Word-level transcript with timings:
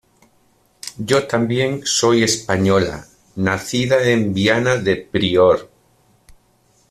yo 0.97 1.27
también 1.27 1.85
soy 1.85 2.23
española, 2.23 3.05
nacida 3.35 4.01
en 4.09 4.33
Viana 4.33 4.77
del 4.77 5.05
Prior. 5.05 5.69